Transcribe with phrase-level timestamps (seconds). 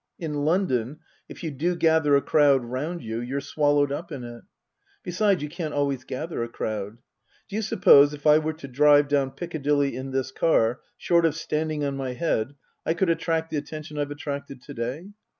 [0.17, 0.97] In London,
[1.29, 4.43] if you do gather a crowd round you, you're swallowed up in it.
[5.03, 6.97] Besides, you can't always gather a crowd.
[7.49, 11.83] D'you suppose, if I were to drive down Piccadilly in this car short of standing
[11.83, 15.09] on my head I could attract the attention I've attracted to day